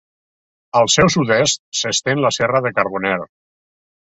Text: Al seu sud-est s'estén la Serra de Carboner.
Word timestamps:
Al 0.79 0.87
seu 0.93 1.11
sud-est 1.15 1.61
s'estén 1.81 2.25
la 2.27 2.33
Serra 2.39 2.63
de 2.69 2.73
Carboner. 2.79 3.17